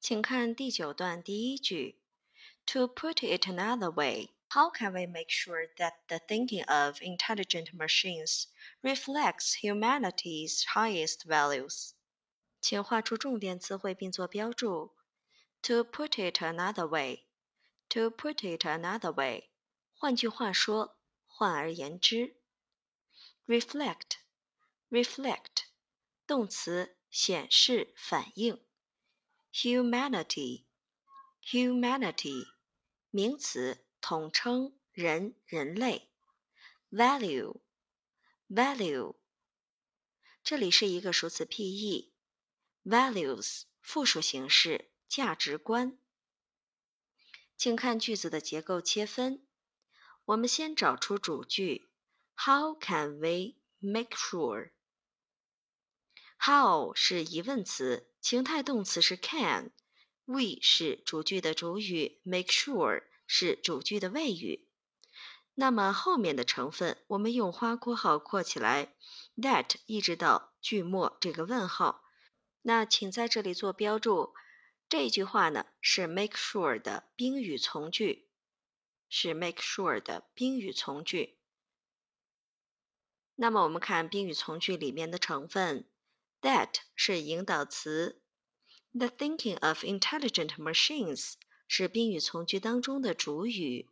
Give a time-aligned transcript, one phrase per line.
[0.00, 1.98] 请看第九段第一句。
[2.66, 8.46] To put it another way, how can we make sure that the thinking of intelligent machines
[8.82, 11.92] reflects humanity's highest values?
[12.60, 14.94] 请画出重点词汇并做标注。
[15.62, 17.24] To put it another way,
[17.88, 19.50] to put it another way，
[19.94, 20.96] 换句话说，
[21.26, 22.36] 换而言之。
[23.46, 24.18] Reflect,
[24.90, 25.64] reflect，
[26.26, 28.60] 动词，显示、反映。
[29.61, 30.63] Humanity,
[31.43, 32.47] humanity，
[33.09, 36.09] 名词，统称人、人类。
[36.89, 37.59] Value,
[38.47, 39.17] value，
[40.45, 42.13] 这里是一个数词 P-E。
[42.85, 45.99] Values 复数形式，价值观。
[47.57, 49.45] 请看句子的结构切分。
[50.23, 51.91] 我们先找出主句
[52.37, 54.71] ：How can we make sure？
[56.41, 64.69] How 是疑问词，情态动词是 can，we 是主句的主语，make sure 是主句的谓语。
[65.55, 68.95] 那么后面的成分，我们用花括号括起来
[69.35, 72.05] ，that 一直到句末这个问号。
[72.61, 74.33] 那请在这里做标注，
[74.87, 78.29] 这句话呢是 make sure 的宾语从句，
[79.09, 81.37] 是 make sure 的宾语从句。
[83.35, 85.85] 那么我们看宾语从句里面的成分
[86.41, 88.21] ，that 是引导词
[88.93, 91.33] ，the thinking of intelligent machines
[91.67, 93.89] 是宾语从句当中的主语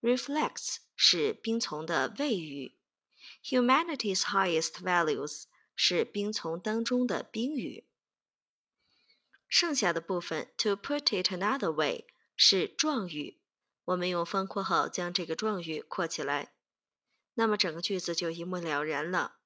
[0.00, 2.76] ，reflects 是宾从的谓语
[3.44, 7.86] ，humanity's highest values 是宾从当中的宾语。
[9.48, 13.40] 剩下的部分，to put it another way 是状语，
[13.84, 16.52] 我们用方括号将这个状语括起来，
[17.34, 19.36] 那么整个句子就一目了然了。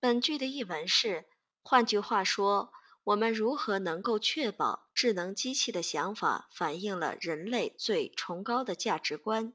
[0.00, 1.26] 本句的译文是：
[1.60, 9.52] 换句话说，我们如何能够确保智能机器的想法反映了人类最崇高的价值观？